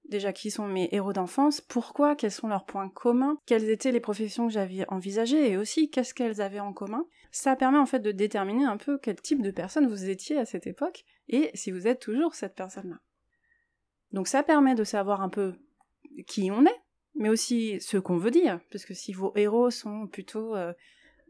déjà 0.08 0.32
qui 0.32 0.50
sont 0.50 0.66
mes 0.66 0.88
héros 0.92 1.12
d'enfance, 1.12 1.60
pourquoi, 1.60 2.16
quels 2.16 2.30
sont 2.30 2.48
leurs 2.48 2.64
points 2.64 2.88
communs, 2.88 3.38
quelles 3.46 3.68
étaient 3.70 3.92
les 3.92 4.00
professions 4.00 4.46
que 4.46 4.52
j'avais 4.52 4.84
envisagées 4.88 5.50
et 5.50 5.56
aussi 5.56 5.90
qu'est-ce 5.90 6.14
qu'elles 6.14 6.40
avaient 6.40 6.60
en 6.60 6.72
commun. 6.72 7.06
Ça 7.30 7.56
permet 7.56 7.78
en 7.78 7.86
fait 7.86 8.00
de 8.00 8.12
déterminer 8.12 8.64
un 8.64 8.76
peu 8.76 8.98
quel 8.98 9.20
type 9.20 9.42
de 9.42 9.50
personne 9.50 9.86
vous 9.86 10.08
étiez 10.08 10.38
à 10.38 10.44
cette 10.44 10.66
époque 10.66 11.04
et 11.28 11.50
si 11.54 11.70
vous 11.70 11.86
êtes 11.86 12.00
toujours 12.00 12.34
cette 12.34 12.54
personne-là. 12.54 13.00
Donc 14.12 14.28
ça 14.28 14.42
permet 14.42 14.74
de 14.74 14.84
savoir 14.84 15.20
un 15.20 15.28
peu 15.28 15.54
qui 16.26 16.50
on 16.50 16.64
est, 16.64 16.80
mais 17.14 17.28
aussi 17.28 17.80
ce 17.80 17.96
qu'on 17.96 18.16
veut 18.16 18.30
dire, 18.30 18.60
parce 18.70 18.84
que 18.84 18.94
si 18.94 19.12
vos 19.12 19.32
héros 19.36 19.70
sont 19.70 20.06
plutôt 20.06 20.54
euh, 20.54 20.72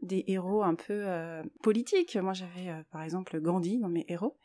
des 0.01 0.23
héros 0.27 0.63
un 0.63 0.75
peu 0.75 0.93
euh, 1.07 1.43
politiques, 1.63 2.15
moi 2.17 2.33
j'avais 2.33 2.69
euh, 2.69 2.83
par 2.91 3.01
exemple 3.01 3.39
Gandhi 3.39 3.79
dans 3.79 3.89
mes 3.89 4.05
héros, 4.07 4.37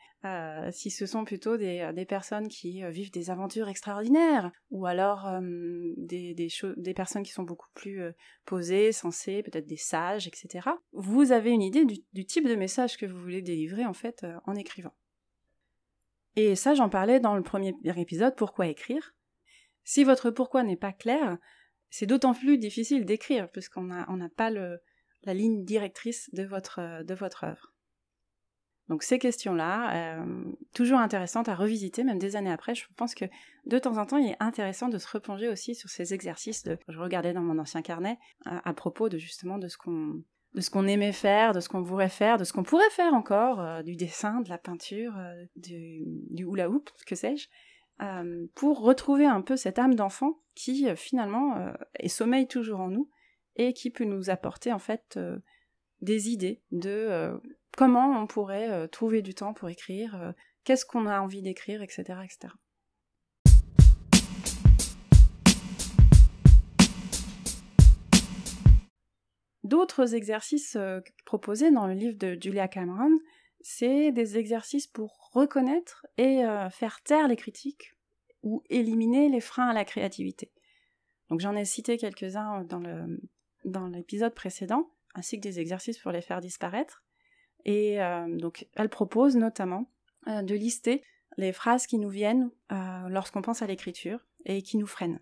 si 0.71 0.89
ce 0.89 1.05
sont 1.05 1.25
plutôt 1.25 1.57
des, 1.57 2.05
personnes 2.07 2.47
qui 2.47 2.81
vivent 2.91 3.11
des 3.11 3.29
aventures 3.29 3.67
extraordinaires, 3.67 4.53
ou 4.71 4.85
alors 4.85 5.29
des, 5.97 6.93
personnes 6.95 7.23
qui 7.23 7.33
sont 7.33 7.43
beaucoup 7.43 7.67
plus 7.73 8.01
posées, 8.45 8.93
sensées, 8.93 9.43
peut-être 9.43 9.67
des 9.67 9.75
sages, 9.75 10.25
etc., 10.25 10.69
vous 10.93 11.33
avez 11.33 11.51
une 11.51 11.61
idée 11.61 11.83
du, 11.83 12.25
type 12.25 12.47
de 12.47 12.55
message 12.55 12.95
que 12.95 13.05
vous 13.05 13.19
voulez 13.19 13.41
délivrer 13.41 13.85
en 13.85 13.91
fait 13.91 14.25
en 14.45 14.55
écrivant. 14.55 14.93
Et 16.37 16.55
ça 16.55 16.73
j'en 16.73 16.87
parlais 16.87 17.19
dans 17.19 17.35
le 17.35 17.43
premier 17.43 17.75
épisode, 17.83 18.37
pourquoi 18.37 18.67
écrire 18.67 19.13
si 19.83 20.03
votre 20.03 20.31
pourquoi 20.31 20.63
n'est 20.63 20.77
pas 20.77 20.93
clair, 20.93 21.37
c'est 21.89 22.05
d'autant 22.05 22.33
plus 22.33 22.57
difficile 22.57 23.05
d'écrire, 23.05 23.49
puisqu'on 23.49 23.83
n'a 23.83 24.29
pas 24.35 24.51
la 25.25 25.33
ligne 25.33 25.63
directrice 25.63 26.29
de 26.33 26.43
votre, 26.43 27.03
de 27.03 27.13
votre 27.13 27.43
œuvre. 27.43 27.73
Donc 28.89 29.03
ces 29.03 29.17
questions-là, 29.17 30.19
euh, 30.19 30.43
toujours 30.73 30.99
intéressantes 30.99 31.47
à 31.47 31.55
revisiter, 31.55 32.03
même 32.03 32.19
des 32.19 32.35
années 32.35 32.51
après, 32.51 32.75
je 32.75 32.85
pense 32.97 33.15
que 33.15 33.25
de 33.65 33.79
temps 33.79 33.97
en 33.97 34.05
temps, 34.05 34.17
il 34.17 34.29
est 34.29 34.37
intéressant 34.41 34.89
de 34.89 34.97
se 34.97 35.07
replonger 35.07 35.47
aussi 35.47 35.73
sur 35.73 35.89
ces 35.89 36.13
exercices. 36.13 36.63
De, 36.63 36.77
je 36.89 36.99
regardais 36.99 37.31
dans 37.31 37.41
mon 37.41 37.59
ancien 37.59 37.81
carnet 37.81 38.19
à, 38.45 38.73
propos 38.73 39.07
de 39.07 39.17
justement 39.17 39.57
de 39.57 39.67
ce 39.67 39.77
qu'on 39.77 40.21
de 40.53 40.61
ce 40.61 40.69
qu'on 40.69 40.85
aimait 40.85 41.13
faire, 41.13 41.53
de 41.53 41.59
ce 41.59 41.67
qu'on 41.67 41.81
voudrait 41.81 42.09
faire, 42.09 42.37
de 42.37 42.43
ce 42.43 42.53
qu'on 42.53 42.61
pourrait 42.61 42.91
faire 42.91 43.15
encore, 43.15 43.59
euh, 43.59 43.81
du 43.81 43.95
dessin, 43.95 44.41
de 44.41 44.49
la 44.49 44.59
peinture, 44.59 45.17
euh, 45.17 45.45
du, 45.55 46.03
du 46.29 46.43
hula 46.43 46.69
hoop, 46.69 46.91
que 47.07 47.15
sais-je. 47.15 47.47
Euh, 48.01 48.47
pour 48.55 48.81
retrouver 48.81 49.25
un 49.27 49.41
peu 49.41 49.55
cette 49.55 49.77
âme 49.77 49.93
d'enfant 49.93 50.39
qui 50.55 50.89
euh, 50.89 50.95
finalement 50.95 51.57
euh, 51.57 51.73
est 51.99 52.07
sommeille 52.07 52.47
toujours 52.47 52.79
en 52.79 52.89
nous 52.89 53.07
et 53.55 53.73
qui 53.73 53.89
peut 53.89 54.05
nous 54.05 54.29
apporter 54.29 54.71
en 54.71 54.79
fait 54.79 55.19
des 56.01 56.29
idées 56.29 56.61
de 56.71 57.31
comment 57.77 58.21
on 58.21 58.27
pourrait 58.27 58.87
trouver 58.89 59.21
du 59.21 59.33
temps 59.33 59.53
pour 59.53 59.69
écrire, 59.69 60.33
qu'est-ce 60.63 60.85
qu'on 60.85 61.05
a 61.05 61.19
envie 61.19 61.41
d'écrire, 61.41 61.81
etc., 61.81 62.03
etc. 62.23 62.53
D'autres 69.63 70.13
exercices 70.13 70.77
proposés 71.25 71.71
dans 71.71 71.87
le 71.87 71.93
livre 71.93 72.17
de 72.17 72.37
Julia 72.41 72.67
Cameron 72.67 73.19
c'est 73.63 74.11
des 74.11 74.37
exercices 74.37 74.87
pour 74.87 75.29
reconnaître 75.31 76.05
et 76.17 76.45
euh, 76.45 76.69
faire 76.69 77.01
taire 77.01 77.27
les 77.27 77.37
critiques 77.37 77.93
ou 78.43 78.61
éliminer 78.69 79.29
les 79.29 79.39
freins 79.39 79.69
à 79.69 79.73
la 79.73 79.85
créativité. 79.85 80.51
Donc 81.29 81.39
j'en 81.39 81.55
ai 81.55 81.63
cité 81.63 81.97
quelques-uns 81.97 82.65
dans, 82.65 82.83
dans 83.65 83.87
l'épisode 83.87 84.33
précédent, 84.33 84.89
ainsi 85.15 85.37
que 85.37 85.43
des 85.43 85.59
exercices 85.59 85.97
pour 85.97 86.11
les 86.11 86.21
faire 86.21 86.41
disparaître. 86.41 87.03
Et 87.65 88.01
euh, 88.01 88.27
donc 88.37 88.67
elle 88.75 88.89
propose 88.89 89.35
notamment 89.35 89.89
euh, 90.27 90.41
de 90.41 90.55
lister 90.55 91.03
les 91.37 91.53
phrases 91.53 91.87
qui 91.87 91.97
nous 91.97 92.09
viennent 92.09 92.51
lorsqu'on 93.09 93.41
pense 93.41 93.63
à 93.63 93.67
l'écriture 93.67 94.19
et 94.45 94.61
qui 94.61 94.77
nous 94.77 94.85
freinent. 94.85 95.19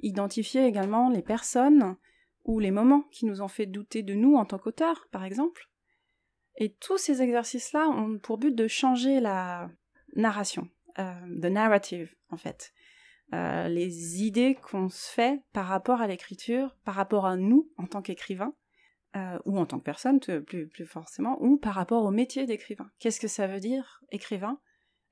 Identifier 0.00 0.64
également 0.64 1.10
les 1.10 1.20
personnes 1.20 1.96
ou 2.44 2.60
les 2.60 2.70
moments 2.70 3.02
qui 3.10 3.26
nous 3.26 3.42
ont 3.42 3.48
fait 3.48 3.66
douter 3.66 4.02
de 4.02 4.14
nous 4.14 4.36
en 4.36 4.46
tant 4.46 4.58
qu'auteur, 4.58 5.06
par 5.10 5.24
exemple, 5.24 5.68
et 6.58 6.70
tous 6.70 6.98
ces 6.98 7.22
exercices-là 7.22 7.88
ont 7.88 8.18
pour 8.18 8.36
but 8.36 8.54
de 8.54 8.66
changer 8.66 9.20
la 9.20 9.70
narration, 10.16 10.68
euh, 10.98 11.14
the 11.40 11.46
narrative 11.46 12.14
en 12.30 12.36
fait. 12.36 12.72
Euh, 13.34 13.68
les 13.68 14.24
idées 14.24 14.54
qu'on 14.54 14.88
se 14.88 15.10
fait 15.10 15.42
par 15.52 15.66
rapport 15.66 16.00
à 16.00 16.06
l'écriture, 16.06 16.76
par 16.84 16.94
rapport 16.94 17.26
à 17.26 17.36
nous 17.36 17.70
en 17.76 17.86
tant 17.86 18.00
qu'écrivain, 18.00 18.54
euh, 19.16 19.38
ou 19.44 19.58
en 19.58 19.66
tant 19.66 19.78
que 19.78 19.84
personne, 19.84 20.20
plus, 20.20 20.68
plus 20.68 20.86
forcément, 20.86 21.36
ou 21.42 21.58
par 21.58 21.74
rapport 21.74 22.04
au 22.04 22.10
métier 22.10 22.46
d'écrivain. 22.46 22.90
Qu'est-ce 22.98 23.20
que 23.20 23.28
ça 23.28 23.46
veut 23.46 23.60
dire, 23.60 24.02
écrivain? 24.12 24.60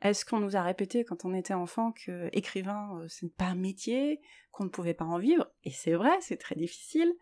Est-ce 0.02 0.24
qu'on 0.24 0.40
nous 0.40 0.56
a 0.56 0.62
répété 0.62 1.04
quand 1.04 1.24
on 1.24 1.34
était 1.34 1.54
enfant 1.54 1.92
que 1.92 2.28
écrivain, 2.32 3.00
euh, 3.00 3.08
ce 3.08 3.24
n'est 3.24 3.30
pas 3.30 3.46
un 3.46 3.54
métier, 3.54 4.20
qu'on 4.50 4.64
ne 4.64 4.68
pouvait 4.68 4.94
pas 4.94 5.04
en 5.04 5.18
vivre? 5.18 5.50
Et 5.64 5.70
c'est 5.70 5.94
vrai, 5.94 6.12
c'est 6.20 6.36
très 6.36 6.54
difficile. 6.54 7.12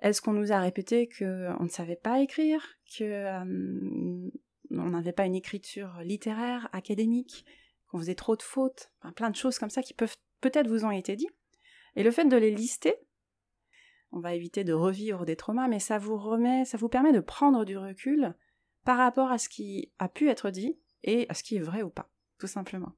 Est-ce 0.00 0.22
qu'on 0.22 0.32
nous 0.32 0.52
a 0.52 0.60
répété 0.60 1.08
qu'on 1.08 1.62
ne 1.64 1.68
savait 1.68 1.96
pas 1.96 2.20
écrire, 2.20 2.62
que 2.96 3.04
euh, 3.04 4.30
on 4.70 4.90
n'avait 4.90 5.12
pas 5.12 5.26
une 5.26 5.34
écriture 5.34 6.00
littéraire, 6.02 6.68
académique, 6.72 7.44
qu'on 7.88 7.98
faisait 7.98 8.14
trop 8.14 8.36
de 8.36 8.42
fautes, 8.42 8.92
plein 9.16 9.30
de 9.30 9.36
choses 9.36 9.58
comme 9.58 9.70
ça 9.70 9.82
qui 9.82 9.94
peuvent 9.94 10.16
peut-être 10.40 10.68
vous 10.68 10.84
ont 10.84 10.90
été 10.90 11.16
dit. 11.16 11.28
Et 11.96 12.02
le 12.02 12.10
fait 12.10 12.26
de 12.26 12.36
les 12.36 12.50
lister, 12.50 12.94
on 14.12 14.20
va 14.20 14.34
éviter 14.34 14.64
de 14.64 14.72
revivre 14.72 15.24
des 15.24 15.36
traumas, 15.36 15.68
mais 15.68 15.80
ça 15.80 15.98
vous 15.98 16.16
remet, 16.16 16.64
ça 16.64 16.78
vous 16.78 16.88
permet 16.88 17.12
de 17.12 17.20
prendre 17.20 17.64
du 17.64 17.76
recul 17.76 18.34
par 18.84 18.98
rapport 18.98 19.30
à 19.30 19.38
ce 19.38 19.48
qui 19.48 19.92
a 19.98 20.08
pu 20.08 20.28
être 20.28 20.50
dit 20.50 20.78
et 21.02 21.26
à 21.28 21.34
ce 21.34 21.42
qui 21.42 21.56
est 21.56 21.60
vrai 21.60 21.82
ou 21.82 21.90
pas, 21.90 22.10
tout 22.38 22.46
simplement. 22.46 22.92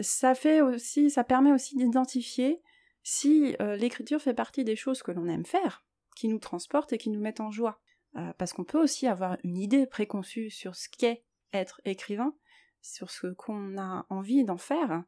Ça 0.00 0.34
fait 0.34 0.60
aussi, 0.60 1.10
ça 1.10 1.24
permet 1.24 1.52
aussi 1.52 1.76
d'identifier 1.76 2.62
si 3.02 3.56
euh, 3.60 3.76
l'écriture 3.76 4.20
fait 4.20 4.34
partie 4.34 4.64
des 4.64 4.76
choses 4.76 5.02
que 5.02 5.12
l'on 5.12 5.28
aime 5.28 5.46
faire, 5.46 5.84
qui 6.14 6.28
nous 6.28 6.38
transportent 6.38 6.92
et 6.92 6.98
qui 6.98 7.10
nous 7.10 7.20
mettent 7.20 7.40
en 7.40 7.50
joie. 7.50 7.80
Euh, 8.16 8.32
parce 8.38 8.52
qu'on 8.52 8.64
peut 8.64 8.82
aussi 8.82 9.06
avoir 9.06 9.36
une 9.44 9.58
idée 9.58 9.86
préconçue 9.86 10.50
sur 10.50 10.74
ce 10.74 10.88
qu'est 10.88 11.24
être 11.52 11.80
écrivain, 11.84 12.34
sur 12.82 13.10
ce 13.10 13.28
qu'on 13.28 13.78
a 13.78 14.06
envie 14.10 14.44
d'en 14.44 14.58
faire, 14.58 15.04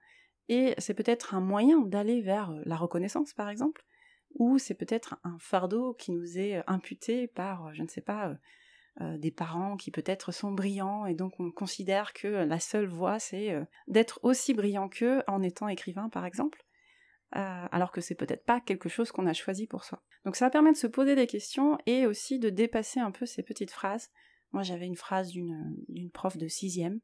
et 0.48 0.74
c'est 0.78 0.94
peut-être 0.94 1.34
un 1.34 1.40
moyen 1.40 1.80
d'aller 1.80 2.22
vers 2.22 2.52
la 2.64 2.76
reconnaissance, 2.76 3.34
par 3.34 3.48
exemple, 3.48 3.84
ou 4.34 4.58
c'est 4.58 4.74
peut-être 4.74 5.16
un 5.24 5.36
fardeau 5.38 5.94
qui 5.94 6.12
nous 6.12 6.38
est 6.38 6.62
imputé 6.66 7.26
par, 7.28 7.74
je 7.74 7.82
ne 7.82 7.88
sais 7.88 8.00
pas, 8.00 8.34
euh, 9.00 9.18
des 9.18 9.30
parents 9.30 9.76
qui 9.76 9.90
peut-être 9.90 10.32
sont 10.32 10.52
brillants, 10.52 11.06
et 11.06 11.14
donc 11.14 11.38
on 11.38 11.50
considère 11.50 12.12
que 12.12 12.26
la 12.26 12.60
seule 12.60 12.88
voie, 12.88 13.18
c'est 13.18 13.52
euh, 13.52 13.64
d'être 13.86 14.18
aussi 14.22 14.54
brillant 14.54 14.88
qu'eux 14.88 15.22
en 15.26 15.42
étant 15.42 15.68
écrivain, 15.68 16.08
par 16.08 16.24
exemple. 16.24 16.64
Euh, 17.36 17.66
alors 17.70 17.92
que 17.92 18.00
c'est 18.00 18.14
peut-être 18.14 18.46
pas 18.46 18.58
quelque 18.58 18.88
chose 18.88 19.12
qu'on 19.12 19.26
a 19.26 19.34
choisi 19.34 19.66
pour 19.66 19.84
soi. 19.84 20.02
Donc 20.24 20.34
ça 20.34 20.48
permet 20.48 20.72
de 20.72 20.78
se 20.78 20.86
poser 20.86 21.14
des 21.14 21.26
questions 21.26 21.76
et 21.84 22.06
aussi 22.06 22.38
de 22.38 22.48
dépasser 22.48 23.00
un 23.00 23.10
peu 23.10 23.26
ces 23.26 23.42
petites 23.42 23.70
phrases. 23.70 24.08
Moi 24.52 24.62
j'avais 24.62 24.86
une 24.86 24.96
phrase 24.96 25.30
d'une 25.30 26.10
prof 26.14 26.38
de 26.38 26.48
sixième 26.48 27.00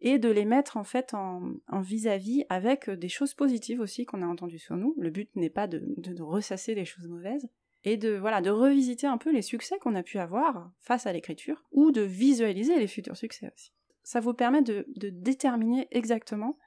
et 0.00 0.18
de 0.18 0.28
les 0.30 0.44
mettre 0.44 0.76
en 0.76 0.84
fait 0.84 1.14
en 1.14 1.80
vis-à-vis 1.80 2.44
avec 2.48 2.88
des 2.88 3.08
choses 3.08 3.34
positives 3.34 3.80
aussi 3.80 4.06
qu'on 4.06 4.22
a 4.22 4.26
entendues 4.26 4.58
sur 4.58 4.76
nous. 4.76 4.94
Le 4.98 5.10
but 5.10 5.30
n'est 5.36 5.50
pas 5.50 5.66
de, 5.66 5.82
ressasser 6.22 6.74
les 6.74 6.84
choses 6.84 7.06
mauvaises 7.06 7.48
et 7.84 7.96
de 7.96 8.16
voilà 8.16 8.40
de 8.40 8.50
revisiter 8.50 9.06
un 9.06 9.18
peu 9.18 9.32
les 9.32 9.42
succès 9.42 9.78
qu'on 9.78 9.94
a 9.94 10.02
pu 10.02 10.18
avoir 10.18 10.70
face 10.78 11.06
à 11.06 11.12
l'écriture 11.12 11.64
ou 11.72 11.90
de 11.90 12.02
visualiser 12.02 12.78
les 12.78 12.86
futurs 12.86 13.16
succès 13.16 13.50
aussi. 13.54 13.72
Ça 14.02 14.20
vous 14.20 14.34
permet 14.34 14.62
de 14.62 14.86
déterminer 15.10 15.86
exactement 15.90 16.58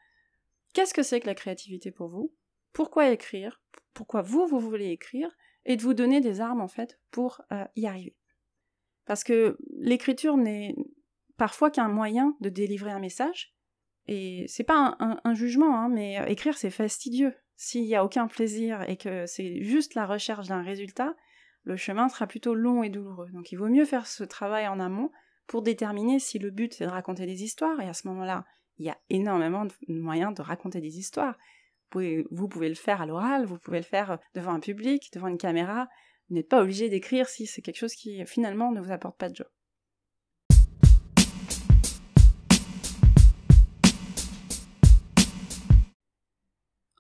qu'est-ce 0.74 0.94
que 0.94 1.04
c'est 1.04 1.20
que 1.20 1.28
la 1.28 1.36
créativité 1.36 1.92
pour 1.92 2.10
vous, 2.10 2.34
pourquoi 2.74 3.10
écrire, 3.12 3.62
pourquoi 3.94 4.22
vous, 4.22 4.46
vous 4.48 4.60
voulez 4.60 4.90
écrire, 4.90 5.30
et 5.66 5.78
de 5.78 5.82
vous 5.82 5.94
donner 5.94 6.20
des 6.20 6.42
armes, 6.42 6.62
en 6.62 6.68
fait, 6.68 7.00
pour 7.12 7.42
euh, 7.52 7.64
y 7.76 7.88
arriver. 7.88 8.16
Parce 9.06 9.24
que 9.24 9.58
l'écriture 9.78 10.38
n'est 10.38 10.76
parfois 11.38 11.72
qu'un 11.72 11.88
moyen 11.88 12.36
de 12.40 12.50
délivrer 12.50 12.92
un 12.92 13.00
message, 13.00 13.54
et 14.08 14.46
c'est 14.48 14.66
pas 14.66 14.98
un, 15.00 15.34
jugement, 15.34 15.80
hein, 15.80 15.90
mais 15.90 16.20
euh, 16.20 16.26
écrire 16.26 16.58
c'est 16.58 16.70
fastidieux. 16.70 17.34
S'il 17.56 17.84
n'y 17.84 17.96
a 17.96 18.04
aucun 18.04 18.28
plaisir 18.28 18.84
et 18.90 18.98
que 18.98 19.26
c'est 19.26 19.64
juste 19.64 19.96
la 19.96 20.06
recherche 20.06 20.48
d'un 20.48 20.62
résultat, 20.62 21.16
le 21.64 21.78
chemin 21.78 22.10
sera 22.10 22.28
plutôt 22.28 22.54
long 22.54 22.84
et 22.84 22.90
douloureux. 22.90 23.30
Donc 23.32 23.52
il 23.54 23.56
vaut 23.56 23.70
mieux 23.70 23.86
faire 23.86 24.06
ce 24.06 24.26
travail 24.26 24.68
en 24.68 24.80
amont 24.80 25.12
pour 25.48 25.62
déterminer 25.62 26.20
si 26.20 26.38
le 26.40 26.52
but 26.52 26.74
c'est 26.74 26.86
de 26.86 26.90
raconter 26.90 27.26
des 27.26 27.44
histoires, 27.44 27.80
et 27.80 27.88
à 27.88 27.94
ce 27.94 28.08
moment-là, 28.08 28.46
il 28.78 28.86
y 28.86 28.90
a 28.90 28.98
énormément 29.10 29.66
de 29.66 29.74
moyens 29.88 30.34
de 30.34 30.42
raconter 30.42 30.82
des 30.82 30.98
histoires 30.98 31.38
vous 32.32 32.48
pouvez 32.48 32.70
le 32.70 32.76
faire 32.76 33.02
à 33.02 33.06
l'oral, 33.06 33.46
vous 33.46 33.58
pouvez 33.58 33.78
le 33.78 33.84
faire 33.84 34.20
devant 34.34 34.54
un 34.54 34.60
public, 34.60 35.12
devant 35.14 35.28
une 35.28 35.38
caméra. 35.38 35.88
Vous 36.30 36.36
n'êtes 36.36 36.50
pas 36.50 36.62
obligé 36.62 36.90
d'écrire 36.90 37.28
si 37.28 37.46
c'est 37.46 37.62
quelque 37.62 37.78
chose 37.78 37.96
qui 37.96 38.26
finalement 38.26 38.72
ne 38.72 38.82
vous 38.82 38.92
apporte 38.92 39.18
pas 39.18 39.30
de 39.30 39.36
joie. 39.36 39.52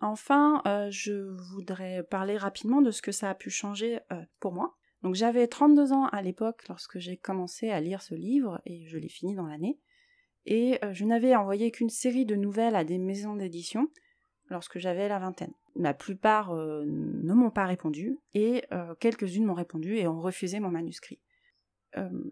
Enfin, 0.04 0.62
euh, 0.68 0.90
je 0.92 1.14
voudrais 1.54 2.04
parler 2.04 2.36
rapidement 2.36 2.82
de 2.82 2.92
ce 2.92 3.02
que 3.02 3.14
ça 3.14 3.30
a 3.30 3.36
pu 3.36 3.50
changer 3.50 4.02
euh, 4.12 4.22
pour 4.42 4.52
moi. 4.52 4.76
Donc 5.02 5.16
j'avais 5.16 5.48
32 5.48 5.94
ans 5.94 6.08
à 6.08 6.22
l'époque 6.22 6.68
lorsque 6.68 7.00
j'ai 7.00 7.16
commencé 7.16 7.70
à 7.70 7.80
lire 7.80 8.02
ce 8.02 8.14
livre 8.14 8.62
et 8.66 8.86
je 8.86 8.98
l'ai 8.98 9.08
fini 9.08 9.34
dans 9.34 9.46
l'année. 9.46 9.80
Et 10.46 10.78
euh, 10.84 10.94
je 10.94 11.06
n'avais 11.06 11.34
envoyé 11.38 11.72
qu'une 11.72 11.90
série 11.90 12.26
de 12.26 12.36
nouvelles 12.36 12.76
à 12.76 12.84
des 12.84 12.98
maisons 12.98 13.38
d'édition 13.38 13.88
lorsque 14.50 14.78
j'avais 14.78 15.08
la 15.08 15.20
vingtaine. 15.20 15.54
La 15.78 15.94
plupart 15.94 16.54
ne 16.54 17.34
m'ont 17.34 17.50
pas 17.50 17.66
répondu 17.66 18.20
et 18.36 18.64
quelques-unes 19.00 19.46
m'ont 19.46 19.56
répondu 19.56 19.96
et 19.96 20.06
ont 20.06 20.20
refusé 20.20 20.60
mon 20.60 20.70
manuscrit. 20.70 21.20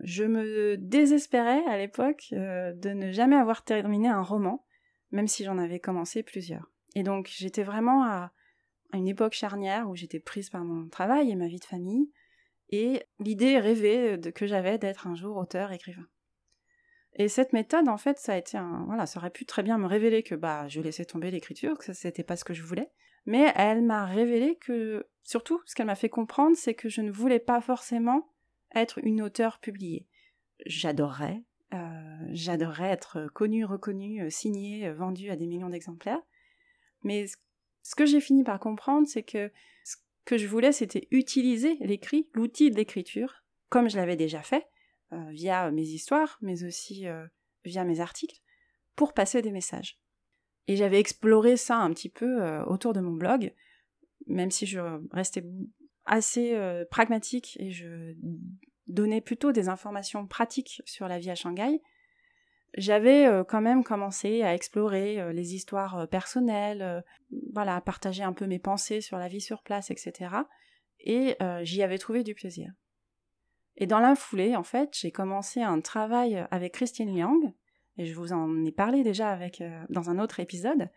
Je 0.03 0.25
me 0.25 0.75
désespérais 0.77 1.65
à 1.65 1.77
l'époque 1.77 2.27
de 2.31 2.89
ne 2.89 3.11
jamais 3.11 3.37
avoir 3.37 3.63
terminé 3.63 4.09
un 4.09 4.21
roman, 4.21 4.63
même 5.09 5.27
si 5.27 5.43
j'en 5.43 5.57
avais 5.57 5.79
commencé 5.79 6.21
plusieurs. 6.21 6.71
Et 6.95 7.03
donc 7.03 7.29
j'étais 7.31 7.63
vraiment 7.63 8.03
à, 8.03 8.31
une 8.93 9.07
époque 9.07 9.33
charnière 9.33 9.89
où 9.89 9.95
j'étais 9.95 10.19
prise 10.19 10.49
par 10.49 10.63
mon 10.63 10.89
travail 10.89 11.31
et 11.31 11.35
ma 11.35 11.47
vie 11.47 11.59
de 11.59 11.65
famille, 11.65 12.11
et 12.69 13.03
l'idée 13.19 13.59
rêvée 13.59 14.19
que 14.35 14.45
j'avais 14.45 14.77
d'être 14.77 15.07
un 15.07 15.15
jour 15.15 15.37
auteur 15.37 15.71
écrivain. 15.71 16.07
Et 17.13 17.27
cette 17.27 17.53
méthode, 17.53 17.89
en 17.89 17.97
fait, 17.97 18.17
ça 18.19 18.33
a 18.33 18.37
été 18.37 18.57
un, 18.57 18.83
voilà, 18.85 19.05
ça 19.05 19.19
aurait 19.19 19.31
pu 19.31 19.45
très 19.45 19.63
bien 19.63 19.77
me 19.77 19.85
révéler 19.85 20.23
que 20.23 20.35
bah 20.35 20.67
je 20.69 20.79
laissais 20.79 21.05
tomber 21.05 21.31
l'écriture, 21.31 21.77
que 21.77 21.85
ça 21.85 21.93
c'était 21.93 22.23
pas 22.23 22.37
ce 22.37 22.45
que 22.45 22.53
je 22.53 22.63
voulais. 22.63 22.89
Mais 23.25 23.51
elle 23.55 23.83
m'a 23.83 24.05
révélé 24.05 24.55
que, 24.55 25.07
surtout, 25.23 25.61
ce 25.65 25.75
qu'elle 25.75 25.85
m'a 25.85 25.95
fait 25.95 26.09
comprendre, 26.09 26.55
c'est 26.55 26.73
que 26.73 26.89
je 26.89 27.01
ne 27.01 27.11
voulais 27.11 27.39
pas 27.39 27.61
forcément 27.61 28.29
être 28.73 28.99
une 29.03 29.21
auteure 29.21 29.59
publiée. 29.59 30.07
J'adorerais, 30.65 31.43
euh, 31.73 32.27
j'adorerais 32.29 32.89
être 32.89 33.27
connue, 33.33 33.65
reconnue, 33.65 34.23
euh, 34.23 34.29
signée, 34.29 34.87
euh, 34.87 34.93
vendue 34.93 35.29
à 35.29 35.35
des 35.35 35.47
millions 35.47 35.69
d'exemplaires. 35.69 36.21
Mais 37.03 37.25
ce 37.83 37.95
que 37.95 38.05
j'ai 38.05 38.21
fini 38.21 38.43
par 38.43 38.59
comprendre, 38.59 39.07
c'est 39.07 39.23
que 39.23 39.51
ce 39.83 39.97
que 40.25 40.37
je 40.37 40.47
voulais, 40.47 40.71
c'était 40.71 41.07
utiliser 41.11 41.77
l'écrit, 41.81 42.29
l'outil 42.33 42.69
de 42.69 42.75
l'écriture, 42.75 43.43
comme 43.69 43.89
je 43.89 43.97
l'avais 43.97 44.15
déjà 44.15 44.41
fait, 44.41 44.67
euh, 45.13 45.29
via 45.31 45.71
mes 45.71 45.83
histoires, 45.83 46.37
mais 46.41 46.63
aussi 46.63 47.07
euh, 47.07 47.25
via 47.65 47.83
mes 47.83 47.99
articles, 47.99 48.39
pour 48.95 49.13
passer 49.13 49.41
des 49.41 49.51
messages. 49.51 49.99
Et 50.67 50.75
j'avais 50.75 50.99
exploré 50.99 51.57
ça 51.57 51.77
un 51.77 51.89
petit 51.91 52.09
peu 52.09 52.41
euh, 52.41 52.63
autour 52.65 52.93
de 52.93 53.01
mon 53.01 53.13
blog, 53.13 53.53
même 54.27 54.51
si 54.51 54.65
je 54.65 54.79
restais 55.11 55.43
assez 56.05 56.57
pragmatique 56.89 57.57
et 57.59 57.71
je 57.71 58.15
donnais 58.87 59.21
plutôt 59.21 59.51
des 59.51 59.69
informations 59.69 60.27
pratiques 60.27 60.81
sur 60.85 61.07
la 61.07 61.19
vie 61.19 61.29
à 61.29 61.35
Shanghai, 61.35 61.81
j'avais 62.75 63.27
quand 63.47 63.61
même 63.61 63.83
commencé 63.83 64.43
à 64.43 64.53
explorer 64.53 65.33
les 65.33 65.55
histoires 65.55 66.07
personnelles, 66.07 67.03
voilà, 67.53 67.75
à 67.75 67.81
partager 67.81 68.23
un 68.23 68.33
peu 68.33 68.45
mes 68.47 68.59
pensées 68.59 69.01
sur 69.01 69.17
la 69.17 69.27
vie 69.27 69.41
sur 69.41 69.61
place, 69.61 69.91
etc. 69.91 70.35
Et 70.99 71.37
j'y 71.63 71.83
avais 71.83 71.97
trouvé 71.97 72.23
du 72.23 72.33
plaisir. 72.33 72.71
Et 73.75 73.87
dans 73.87 73.99
la 73.99 74.15
foulée, 74.15 74.55
en 74.55 74.63
fait, 74.63 74.89
j'ai 74.93 75.11
commencé 75.11 75.61
un 75.61 75.81
travail 75.81 76.45
avec 76.51 76.73
Christine 76.73 77.15
Liang, 77.15 77.53
et 77.97 78.05
je 78.05 78.15
vous 78.15 78.33
en 78.33 78.65
ai 78.65 78.71
parlé 78.71 79.03
déjà 79.03 79.29
avec, 79.29 79.61
euh, 79.61 79.83
dans 79.89 80.09
un 80.09 80.19
autre 80.19 80.39
épisode. 80.39 80.89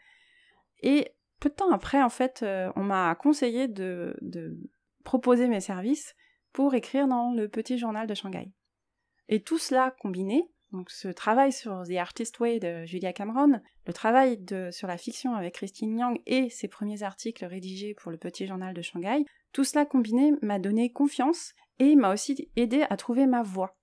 Et 0.83 1.15
peu 1.41 1.49
de 1.49 1.55
temps 1.55 1.71
après, 1.71 2.03
en 2.03 2.09
fait, 2.09 2.43
euh, 2.43 2.73
on 2.77 2.83
m'a 2.83 3.15
conseillé 3.15 3.69
de, 3.69 4.17
de, 4.21 4.57
proposer 5.03 5.49
mes 5.49 5.61
services 5.61 6.15
pour 6.53 6.75
écrire 6.75 7.07
dans 7.07 7.35
le 7.35 7.49
petit 7.49 7.77
journal 7.77 8.07
de 8.07 8.15
Shanghai. 8.15 8.51
Et 9.29 9.43
tout 9.43 9.59
cela 9.59 9.95
combiné, 10.01 10.51
donc 10.75 10.91
ce 10.91 11.07
travail 11.09 11.53
sur 11.53 11.85
The 11.87 11.97
Artist 11.99 12.41
Way 12.41 12.59
de 12.59 12.85
Julia 12.85 13.13
Cameron, 13.13 13.61
le 13.87 13.93
travail 13.93 14.45
sur 14.73 14.89
la 14.89 14.99
fiction 14.99 15.35
avec 15.35 15.55
Christine 15.55 15.97
Liang 15.97 16.17
et 16.27 16.51
ses 16.51 16.67
premiers 16.67 17.05
articles 17.05 17.45
rédigés 17.45 17.95
pour 17.95 18.11
le 18.11 18.19
petit 18.19 18.47
journal 18.47 18.75
de 18.75 18.83
Shanghai, 18.83 19.25
tout 19.53 19.63
cela 19.63 19.87
combiné 19.87 20.33
m'a 20.43 20.59
donné 20.59 20.91
confiance 20.91 21.53
et 21.79 21.95
m'a 21.95 22.13
aussi 22.13 22.51
aidé 22.57 22.85
à 22.91 22.97
trouver 22.97 23.27
ma 23.27 23.43
voie. 23.43 23.77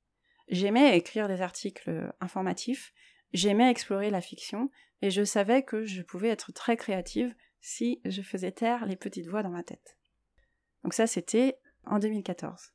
J'aimais 0.50 0.98
écrire 0.98 1.30
des 1.30 1.42
articles 1.42 2.14
informatifs, 2.20 2.94
j'aimais 3.32 3.72
explorer 3.72 4.10
la 4.10 4.20
fiction, 4.20 4.70
et 5.02 5.10
je 5.10 5.24
savais 5.24 5.64
que 5.64 5.86
je 5.86 6.02
pouvais 6.02 6.28
être 6.28 6.52
très 6.52 6.76
créative 6.76 7.34
si 7.62 8.02
je 8.04 8.22
faisais 8.22 8.52
taire 8.52 8.86
les 8.86 8.98
petites 8.98 9.28
voix 9.28 9.44
dans 9.44 9.50
ma 9.50 9.64
tête. 9.64 9.98
Donc 10.84 10.94
ça, 10.94 11.08
c'était 11.08 11.58
en 11.86 12.00
2014. 12.00 12.74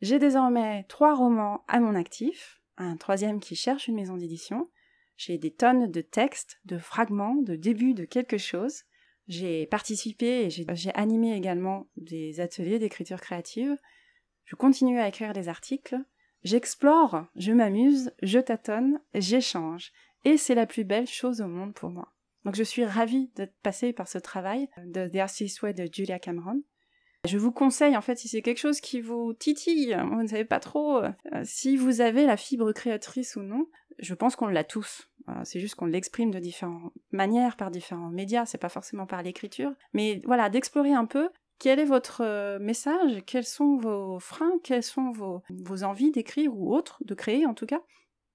J'ai 0.00 0.18
désormais 0.18 0.84
trois 0.88 1.14
romans 1.14 1.64
à 1.68 1.78
mon 1.78 1.94
actif, 1.94 2.59
un 2.80 2.96
troisième 2.96 3.40
qui 3.40 3.56
cherche 3.56 3.88
une 3.88 3.94
maison 3.94 4.16
d'édition, 4.16 4.70
j'ai 5.16 5.38
des 5.38 5.50
tonnes 5.50 5.90
de 5.90 6.00
textes, 6.00 6.60
de 6.64 6.78
fragments, 6.78 7.36
de 7.36 7.54
débuts 7.54 7.94
de 7.94 8.04
quelque 8.04 8.38
chose. 8.38 8.84
J'ai 9.28 9.66
participé 9.66 10.46
et 10.46 10.50
j'ai 10.50 10.94
animé 10.94 11.36
également 11.36 11.88
des 11.96 12.40
ateliers 12.40 12.78
d'écriture 12.78 13.20
créative. 13.20 13.76
Je 14.44 14.56
continue 14.56 14.98
à 14.98 15.08
écrire 15.08 15.32
des 15.32 15.48
articles, 15.48 15.96
j'explore, 16.42 17.26
je 17.36 17.52
m'amuse, 17.52 18.12
je 18.22 18.38
tâtonne, 18.38 19.00
j'échange. 19.14 19.92
Et 20.24 20.36
c'est 20.36 20.54
la 20.54 20.66
plus 20.66 20.84
belle 20.84 21.06
chose 21.06 21.40
au 21.40 21.48
monde 21.48 21.74
pour 21.74 21.90
moi. 21.90 22.12
Donc 22.44 22.54
je 22.54 22.62
suis 22.62 22.84
ravie 22.84 23.30
d'être 23.36 23.54
passée 23.62 23.92
par 23.92 24.08
ce 24.08 24.18
travail 24.18 24.68
de 24.84 25.06
The 25.06 25.16
Artist 25.16 25.60
Way 25.62 25.74
de 25.74 25.88
Julia 25.92 26.18
Cameron. 26.18 26.62
Je 27.28 27.38
vous 27.38 27.52
conseille, 27.52 27.96
en 27.96 28.00
fait, 28.00 28.16
si 28.16 28.28
c'est 28.28 28.42
quelque 28.42 28.58
chose 28.58 28.80
qui 28.80 29.00
vous 29.00 29.32
titille, 29.34 29.94
vous 30.10 30.22
ne 30.22 30.28
savez 30.28 30.44
pas 30.44 30.60
trop 30.60 30.98
euh, 30.98 31.10
si 31.44 31.76
vous 31.76 32.00
avez 32.00 32.26
la 32.26 32.36
fibre 32.36 32.72
créatrice 32.72 33.36
ou 33.36 33.42
non, 33.42 33.66
je 33.98 34.14
pense 34.14 34.36
qu'on 34.36 34.46
l'a 34.46 34.64
tous. 34.64 35.06
C'est 35.44 35.60
juste 35.60 35.76
qu'on 35.76 35.86
l'exprime 35.86 36.32
de 36.32 36.40
différentes 36.40 36.92
manières, 37.12 37.56
par 37.56 37.70
différents 37.70 38.08
médias, 38.08 38.46
c'est 38.46 38.58
pas 38.58 38.68
forcément 38.68 39.06
par 39.06 39.22
l'écriture. 39.22 39.72
Mais 39.92 40.22
voilà, 40.24 40.50
d'explorer 40.50 40.92
un 40.92 41.04
peu 41.04 41.28
quel 41.60 41.78
est 41.78 41.84
votre 41.84 42.22
euh, 42.22 42.58
message, 42.58 43.22
quels 43.26 43.44
sont 43.44 43.76
vos 43.76 44.18
freins, 44.18 44.58
quelles 44.64 44.82
sont 44.82 45.12
vos, 45.12 45.42
envies 45.84 46.10
d'écrire 46.10 46.56
ou 46.56 46.74
autres, 46.74 46.98
de 47.04 47.14
créer 47.14 47.46
en 47.46 47.54
tout 47.54 47.66
cas, 47.66 47.82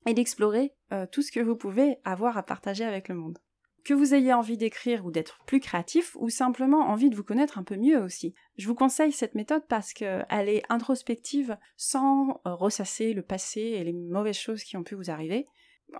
et 0.05 0.13
d'explorer 0.13 0.73
euh, 0.93 1.05
tout 1.11 1.23
ce 1.23 1.31
que 1.31 1.39
vous 1.39 1.55
pouvez 1.55 1.97
avoir 2.05 2.37
à 2.37 2.43
partager 2.43 2.85
avec 2.85 3.09
le 3.09 3.15
monde 3.15 3.39
que 3.85 3.93
vous 3.93 4.15
ayez 4.15 4.33
envie 4.33 4.57
d'écrire 4.57 5.05
ou 5.05 5.11
d'être 5.11 5.39
plus 5.45 5.59
créatif, 5.59 6.17
ou 6.19 6.29
simplement 6.29 6.89
envie 6.89 7.09
de 7.09 7.15
vous 7.15 7.23
connaître 7.23 7.59
un 7.59 7.63
peu 7.63 7.77
mieux 7.77 8.01
aussi. 8.01 8.33
Je 8.57 8.67
vous 8.67 8.75
conseille 8.75 9.11
cette 9.11 9.35
méthode 9.35 9.63
parce 9.69 9.93
qu'elle 9.93 10.49
est 10.49 10.63
introspective 10.69 11.55
sans 11.77 12.41
euh, 12.45 12.55
ressasser 12.55 13.13
le 13.13 13.21
passé 13.21 13.61
et 13.61 13.83
les 13.83 13.93
mauvaises 13.93 14.37
choses 14.37 14.63
qui 14.63 14.75
ont 14.75 14.83
pu 14.83 14.95
vous 14.95 15.11
arriver. 15.11 15.47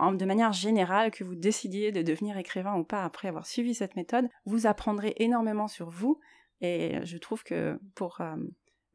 De 0.00 0.24
manière 0.24 0.52
générale, 0.52 1.12
que 1.12 1.22
vous 1.22 1.36
décidiez 1.36 1.92
de 1.92 2.02
devenir 2.02 2.36
écrivain 2.36 2.74
ou 2.74 2.82
pas 2.82 3.04
après 3.04 3.28
avoir 3.28 3.46
suivi 3.46 3.72
cette 3.72 3.94
méthode, 3.94 4.28
vous 4.44 4.66
apprendrez 4.66 5.14
énormément 5.18 5.68
sur 5.68 5.88
vous 5.88 6.20
et 6.60 6.98
je 7.04 7.18
trouve 7.18 7.44
que 7.44 7.78
pour 7.94 8.20
euh, 8.20 8.34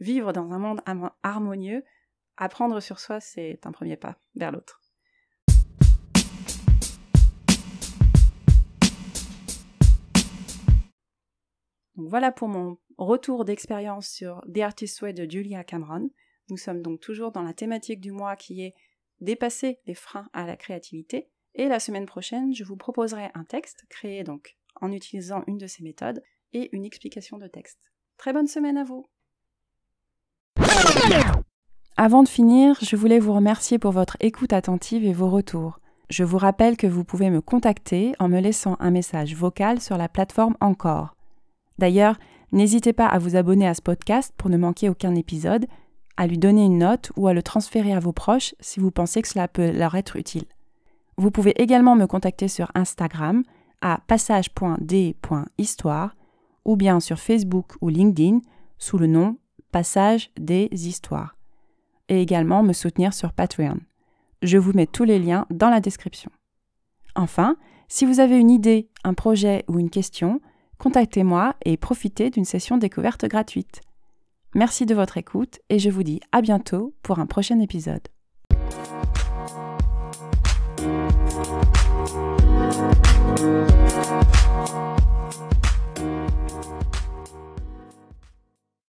vivre 0.02 0.34
dans 0.34 0.52
un 0.52 0.60
monde 0.60 0.82
harmonieux, 1.24 1.84
apprendre 2.36 2.82
sur 2.82 3.00
soi, 3.00 3.22
c'est 3.22 3.66
un 3.66 3.72
premier 3.72 3.96
pas 3.96 4.18
vers 4.36 4.52
l'autre. 4.52 4.81
Voilà 12.08 12.32
pour 12.32 12.48
mon 12.48 12.78
retour 12.98 13.46
d'expérience 13.46 14.08
sur 14.08 14.42
The 14.54 14.60
Artist's 14.60 15.02
Way 15.02 15.14
de 15.14 15.30
Julia 15.30 15.64
Cameron. 15.64 16.10
Nous 16.50 16.58
sommes 16.58 16.82
donc 16.82 17.00
toujours 17.00 17.32
dans 17.32 17.42
la 17.42 17.54
thématique 17.54 18.02
du 18.02 18.12
mois 18.12 18.36
qui 18.36 18.62
est 18.62 18.76
dépasser 19.20 19.80
les 19.86 19.96
freins 19.96 20.28
à 20.34 20.46
la 20.46 20.58
créativité. 20.58 21.30
Et 21.56 21.68
la 21.68 21.80
semaine 21.80 22.06
prochaine, 22.06 22.54
je 22.54 22.64
vous 22.64 22.78
proposerai 22.78 23.30
un 23.34 23.44
texte 23.44 23.86
créé 23.90 24.24
donc 24.24 24.58
en 24.80 24.92
utilisant 24.92 25.44
une 25.48 25.58
de 25.58 25.68
ces 25.68 25.84
méthodes 25.84 26.22
et 26.54 26.70
une 26.76 26.86
explication 26.86 27.38
de 27.38 27.48
texte. 27.48 27.80
Très 28.18 28.34
bonne 28.34 28.48
semaine 28.48 28.78
à 28.78 28.84
vous. 28.84 29.06
Avant 31.98 32.24
de 32.24 32.30
finir, 32.30 32.78
je 32.82 32.96
voulais 32.96 33.20
vous 33.20 33.34
remercier 33.34 33.78
pour 33.80 33.92
votre 33.92 34.18
écoute 34.20 34.54
attentive 34.54 35.06
et 35.06 35.14
vos 35.14 35.30
retours. 35.30 35.80
Je 36.10 36.24
vous 36.24 36.38
rappelle 36.38 36.78
que 36.78 36.88
vous 36.88 37.04
pouvez 37.04 37.30
me 37.30 37.42
contacter 37.42 38.14
en 38.20 38.28
me 38.28 38.40
laissant 38.40 38.76
un 38.80 38.92
message 38.92 39.36
vocal 39.36 39.80
sur 39.80 39.98
la 39.98 40.10
plateforme 40.10 40.58
Encore. 40.60 41.16
D'ailleurs, 41.82 42.16
n'hésitez 42.52 42.94
pas 42.94 43.08
à 43.08 43.18
vous 43.18 43.36
abonner 43.36 43.68
à 43.68 43.74
ce 43.74 43.82
podcast 43.82 44.32
pour 44.38 44.52
ne 44.52 44.58
manquer 44.58 44.88
aucun 44.88 45.16
épisode, 45.16 45.66
à 46.16 46.28
lui 46.28 46.38
donner 46.38 46.64
une 46.64 46.78
note 46.78 47.12
ou 47.16 47.28
à 47.28 47.34
le 47.34 47.42
transférer 47.42 47.92
à 47.92 48.00
vos 48.00 48.14
proches 48.14 48.54
si 48.60 48.80
vous 48.80 48.92
pensez 48.92 49.24
que 49.24 49.28
cela 49.28 49.48
peut 49.48 49.72
leur 49.72 49.96
être 49.96 50.16
utile. 50.16 50.46
Vous 51.18 51.32
pouvez 51.32 51.60
également 51.60 51.96
me 51.96 52.06
contacter 52.06 52.48
sur 52.48 52.70
Instagram 52.76 53.42
à 53.82 54.00
passage.d.histoire 54.06 56.16
ou 56.66 56.76
bien 56.76 57.00
sur 57.00 57.18
Facebook 57.18 57.74
ou 57.82 57.90
LinkedIn 57.90 58.42
sous 58.78 59.00
le 59.00 59.08
nom 59.08 59.38
Passage 59.72 60.30
des 60.40 60.70
Histoires. 60.72 61.36
Et 62.10 62.22
également 62.22 62.62
me 62.62 62.74
soutenir 62.74 63.16
sur 63.16 63.34
Patreon. 63.34 63.80
Je 64.44 64.60
vous 64.60 64.74
mets 64.74 64.86
tous 64.86 65.06
les 65.06 65.18
liens 65.18 65.48
dans 65.50 65.72
la 65.72 65.82
description. 65.82 66.30
Enfin, 67.16 67.58
si 67.88 68.06
vous 68.06 68.20
avez 68.20 68.38
une 68.38 68.52
idée, 68.52 68.88
un 69.04 69.16
projet 69.16 69.66
ou 69.68 69.80
une 69.80 69.90
question, 69.90 70.40
contactez-moi 70.82 71.54
et 71.64 71.78
profitez 71.78 72.32
d'une 72.32 72.44
session 72.44 72.80
découverte 72.80 73.26
gratuite. 73.26 73.82
Merci 74.56 74.88
de 74.88 74.96
votre 74.96 75.18
écoute 75.18 75.60
et 75.70 75.78
je 75.78 75.92
vous 75.92 76.02
dis 76.02 76.22
à 76.32 76.42
bientôt 76.42 76.96
pour 77.04 77.20
un 77.20 77.28
prochain 77.28 77.60
épisode. 77.60 78.02